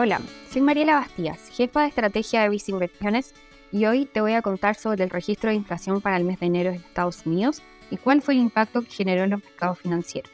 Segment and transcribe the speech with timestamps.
[0.00, 3.34] Hola, soy Mariela Bastías, jefa de estrategia de Visa Inversiones
[3.72, 6.46] y hoy te voy a contar sobre el registro de inflación para el mes de
[6.46, 10.30] enero en Estados Unidos y cuál fue el impacto que generó en los mercados financieros.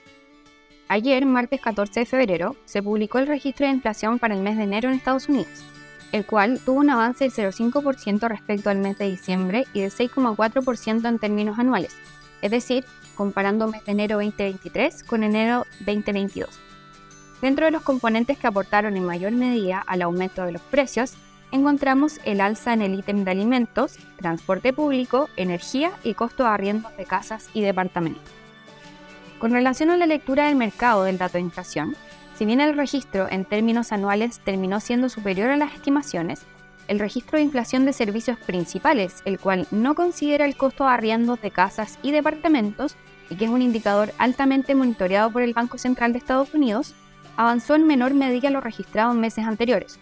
[0.88, 4.64] Ayer, martes 14 de febrero, se publicó el registro de inflación para el mes de
[4.64, 5.64] enero en Estados Unidos,
[6.12, 11.08] el cual tuvo un avance del 0,5% respecto al mes de diciembre y del 6,4%
[11.08, 11.96] en términos anuales,
[12.42, 12.84] es decir,
[13.14, 16.73] comparando mes de enero 2023 con enero 2022.
[17.45, 21.12] Dentro de los componentes que aportaron en mayor medida al aumento de los precios,
[21.52, 26.96] encontramos el alza en el ítem de alimentos, transporte público, energía y costo de arriendos
[26.96, 28.24] de casas y departamentos.
[29.38, 31.95] Con relación a la lectura del mercado del dato de inflación,
[32.34, 36.41] si bien el registro en términos anuales terminó siendo superior a las estimaciones,
[36.88, 41.42] el registro de inflación de servicios principales, el cual no considera el costo de arriendos
[41.42, 42.97] de casas y departamentos,
[43.28, 46.95] y que es un indicador altamente monitoreado por el Banco Central de Estados Unidos,
[47.37, 49.98] avanzó en menor medida lo registrado en meses anteriores,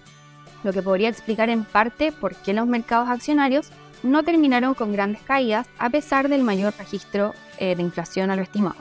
[0.64, 3.70] lo que podría explicar en parte por qué los mercados accionarios
[4.02, 8.42] no terminaron con grandes caídas a pesar del mayor registro eh, de inflación a lo
[8.42, 8.76] estimado.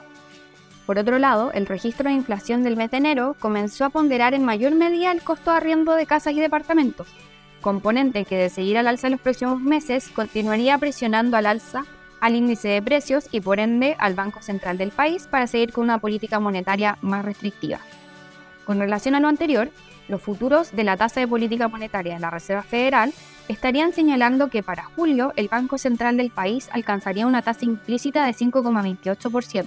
[0.86, 4.44] Por otro lado, el registro de inflación del mes de enero comenzó a ponderar en
[4.44, 7.08] mayor medida el costo de arriendo de casas y departamentos,
[7.62, 11.86] componente que de seguir al alza en los próximos meses continuaría presionando al alza
[12.20, 15.84] al índice de precios y por ende al Banco Central del país para seguir con
[15.84, 17.80] una política monetaria más restrictiva.
[18.66, 19.70] Con relación a lo anterior,
[20.08, 23.14] los futuros de la tasa de política monetaria de la Reserva Federal
[23.48, 28.34] estarían señalando que para julio el Banco Central del país alcanzaría una tasa implícita de
[28.34, 29.66] 5,28%,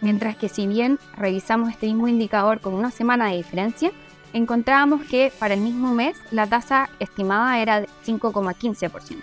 [0.00, 3.90] mientras que si bien revisamos este mismo indicador con una semana de diferencia,
[4.32, 9.16] encontrábamos que para el mismo mes la tasa estimada era de 5,15%,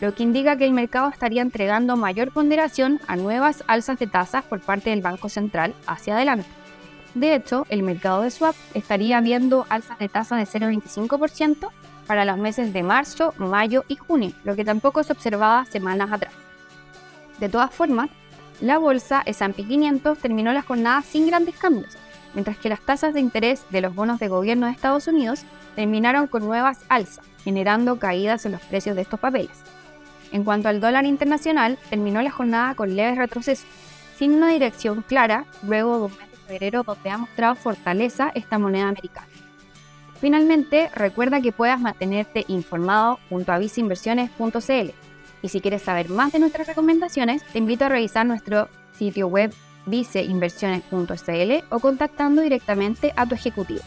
[0.00, 4.44] lo que indica que el mercado estaría entregando mayor ponderación a nuevas alzas de tasas
[4.44, 6.63] por parte del Banco Central hacia adelante.
[7.14, 11.70] De hecho, el mercado de swap estaría viendo alzas de tasa de 0,25%
[12.06, 16.32] para los meses de marzo, mayo y junio, lo que tampoco se observaba semanas atrás.
[17.38, 18.10] De todas formas,
[18.60, 21.96] la bolsa S&P 500 terminó la jornada sin grandes cambios,
[22.34, 25.44] mientras que las tasas de interés de los bonos de gobierno de Estados Unidos
[25.76, 29.62] terminaron con nuevas alzas, generando caídas en los precios de estos papeles.
[30.32, 33.66] En cuanto al dólar internacional, terminó la jornada con leves retrocesos,
[34.18, 38.88] sin una dirección clara luego de un mes febrero donde ha mostrado fortaleza esta moneda
[38.88, 39.28] americana.
[40.20, 44.90] Finalmente, recuerda que puedas mantenerte informado junto a viceinversiones.cl.
[45.42, 49.52] Y si quieres saber más de nuestras recomendaciones, te invito a revisar nuestro sitio web
[49.86, 53.82] viceinversiones.cl o contactando directamente a tu ejecutivo.